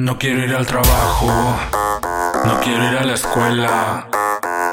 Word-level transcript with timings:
No 0.00 0.18
quiero 0.18 0.42
ir 0.42 0.54
al 0.54 0.66
trabajo, 0.66 1.30
no 2.46 2.60
quiero 2.62 2.90
ir 2.90 2.96
a 2.96 3.04
la 3.04 3.12
escuela. 3.12 4.08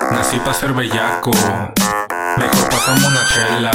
Nací 0.09 0.39
para 0.39 0.53
ser 0.53 0.71
bellaco, 0.71 1.31
mejor 2.37 2.69
pasamos 2.69 3.03
una 3.03 3.27
chela. 3.27 3.71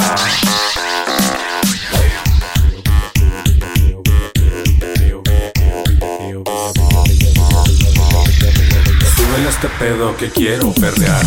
Súbele 9.15 9.49
este 9.49 9.69
pedo 9.77 10.17
que 10.17 10.31
quiero 10.31 10.73
perrear. 10.73 11.21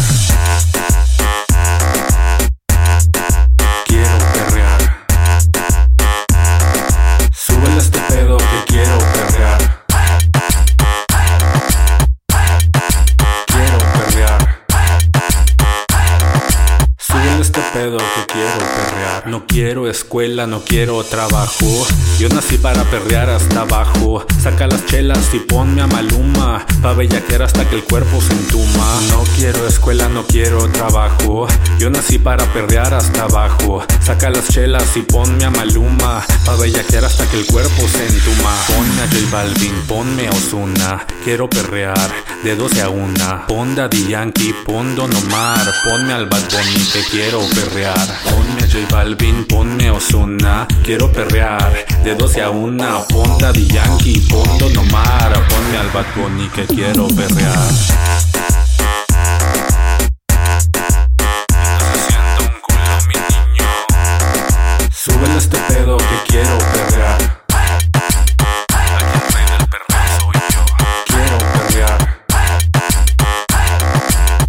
No 19.27 19.45
quiero 19.47 19.89
escuela, 19.89 20.47
no 20.47 20.63
quiero 20.63 21.03
trabajo. 21.05 21.87
Yo 22.19 22.29
nací 22.31 22.57
para 22.57 22.85
perrear 22.85 23.29
hasta 23.29 23.63
abajo. 23.63 24.25
Saca 24.43 24.67
las 24.67 24.87
chelas 24.87 25.35
y 25.35 25.41
ponme 25.41 25.83
a 25.83 25.87
maluma. 25.87 26.65
Pa' 26.81 26.95
bellaquear 26.95 27.43
hasta 27.43 27.69
que 27.69 27.77
el 27.77 27.85
cuerpo 27.85 28.21
se 28.21 28.33
entuma. 28.33 29.01
No 29.11 29.25
quiero 29.37 29.67
escuela, 29.67 30.09
no 30.09 30.25
quiero 30.27 30.69
trabajo. 30.71 31.47
Yo 31.79 31.91
nací 31.91 32.19
para 32.19 32.45
perrear 32.53 32.95
hasta 32.95 33.25
abajo. 33.25 33.85
Saca 34.01 34.31
las 34.31 34.49
chelas 34.49 34.97
y 34.97 35.03
ponme 35.03 35.45
a 35.45 35.51
maluma. 35.51 36.25
Pa' 36.47 36.55
bellaquear 36.55 37.05
hasta 37.05 37.29
que 37.29 37.39
el 37.41 37.47
cuerpo 37.47 37.89
se 37.89 38.07
entuma. 38.07 38.55
Ponme 38.69 39.03
a 39.03 39.09
J 39.09 39.31
Balvin, 39.33 39.75
ponme 39.89 40.29
a 40.29 40.31
Ozuna. 40.31 41.05
Quiero 41.25 41.51
perrear 41.51 42.09
de 42.45 42.55
12 42.55 42.83
a 42.83 42.89
1. 42.89 43.47
Pon 43.49 43.75
Daddy 43.75 44.07
Yankee, 44.07 44.55
pon 44.65 44.95
Don 44.95 45.13
Omar. 45.13 45.75
Ponme 45.85 46.13
al 46.13 46.27
Bad 46.27 46.45
Bunny 46.49 46.85
que 46.93 47.03
quiero 47.11 47.41
perrear. 47.49 48.07
Ponme 48.31 48.63
a 48.63 48.69
J 48.69 48.87
Balvin, 48.89 49.45
ponme 49.47 49.89
a 49.89 49.95
Ozuna. 49.95 50.69
Quiero 50.85 51.11
perrear 51.11 51.85
de 52.05 52.15
12 52.15 52.43
a 52.43 52.51
1. 52.51 53.07
Pon 53.09 53.39
Daddy 53.39 53.67
Yankee, 53.67 54.21
pon 54.31 54.59
Don 54.59 54.77
Omar. 54.77 55.33
Ponme 55.49 55.79
al 55.79 55.91
Bad 55.91 56.07
Bunny 56.15 56.49
que 56.51 56.65
quiero 56.67 57.09
perrear. 57.09 58.26
Quiero 66.29 66.59
perrear. 66.59 67.43
Quiero 71.07 71.39
perrear. 71.39 72.25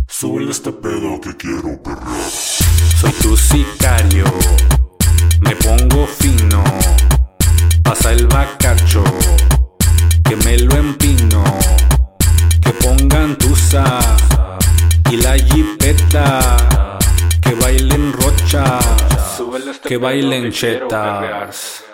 Súbele 0.08 0.52
este 0.52 0.72
pedo 0.72 1.22
que 1.22 1.36
quiero 1.38 1.81
perrear. 1.81 2.31
Soy 3.00 3.11
tu 3.22 3.38
sicario. 3.38 4.25
Me 5.39 5.56
pongo 5.56 6.08
fino. 6.19 6.64
Pasa 7.84 8.12
el 8.12 8.28
bacacho. 8.28 9.03
Que 10.23 10.36
me 10.38 10.58
lo 10.58 10.75
empino. 10.75 11.44
Que 12.62 12.72
pongan 12.72 13.38
tusa. 13.38 14.00
Y 15.12 15.17
la 15.17 15.38
jipeta. 15.38 16.58
Que 17.41 17.53
bailen 17.56 18.14
rocha. 18.14 18.80
Que 19.84 19.98
bailen 19.98 20.52
chetas. 20.52 21.87